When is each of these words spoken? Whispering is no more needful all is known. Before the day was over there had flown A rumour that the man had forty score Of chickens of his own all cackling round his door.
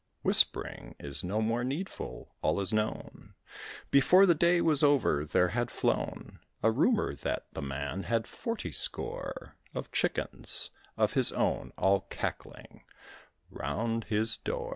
Whispering 0.23 0.95
is 0.99 1.23
no 1.23 1.43
more 1.43 1.63
needful 1.63 2.33
all 2.41 2.59
is 2.59 2.73
known. 2.73 3.35
Before 3.91 4.25
the 4.25 4.33
day 4.33 4.59
was 4.59 4.81
over 4.83 5.25
there 5.25 5.49
had 5.49 5.69
flown 5.69 6.39
A 6.63 6.71
rumour 6.71 7.13
that 7.17 7.45
the 7.53 7.61
man 7.61 8.01
had 8.01 8.25
forty 8.25 8.71
score 8.71 9.57
Of 9.75 9.91
chickens 9.91 10.71
of 10.97 11.13
his 11.13 11.31
own 11.31 11.71
all 11.77 12.01
cackling 12.09 12.83
round 13.51 14.05
his 14.05 14.37
door. 14.39 14.69